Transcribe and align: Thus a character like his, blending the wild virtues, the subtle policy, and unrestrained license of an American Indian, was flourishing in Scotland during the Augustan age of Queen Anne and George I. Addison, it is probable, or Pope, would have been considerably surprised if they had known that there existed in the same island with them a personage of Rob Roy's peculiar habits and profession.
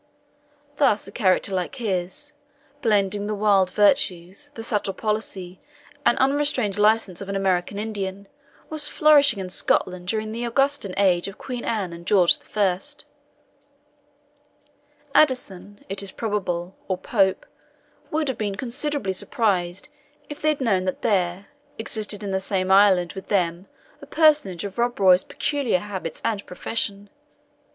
Thus 0.77 1.05
a 1.07 1.11
character 1.11 1.53
like 1.53 1.75
his, 1.75 2.33
blending 2.81 3.27
the 3.27 3.35
wild 3.35 3.69
virtues, 3.69 4.49
the 4.55 4.63
subtle 4.63 4.95
policy, 4.95 5.61
and 6.03 6.17
unrestrained 6.17 6.79
license 6.79 7.21
of 7.21 7.29
an 7.29 7.35
American 7.35 7.77
Indian, 7.77 8.27
was 8.67 8.87
flourishing 8.87 9.37
in 9.37 9.49
Scotland 9.49 10.07
during 10.07 10.31
the 10.31 10.43
Augustan 10.43 10.95
age 10.97 11.27
of 11.27 11.37
Queen 11.37 11.63
Anne 11.63 11.93
and 11.93 12.07
George 12.07 12.39
I. 12.55 12.79
Addison, 15.13 15.85
it 15.87 16.01
is 16.01 16.09
probable, 16.09 16.75
or 16.87 16.97
Pope, 16.97 17.45
would 18.09 18.27
have 18.27 18.39
been 18.39 18.55
considerably 18.55 19.13
surprised 19.13 19.89
if 20.29 20.41
they 20.41 20.49
had 20.49 20.61
known 20.61 20.85
that 20.85 21.03
there 21.03 21.49
existed 21.77 22.23
in 22.23 22.31
the 22.31 22.39
same 22.39 22.71
island 22.71 23.13
with 23.13 23.27
them 23.27 23.67
a 24.01 24.07
personage 24.07 24.63
of 24.65 24.79
Rob 24.79 24.99
Roy's 24.99 25.23
peculiar 25.23 25.77
habits 25.77 26.23
and 26.25 26.43
profession. 26.47 27.11